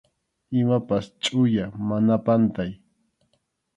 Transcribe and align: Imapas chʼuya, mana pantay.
Imapas 0.61 1.05
chʼuya, 1.23 1.65
mana 1.87 2.15
pantay. 2.25 2.71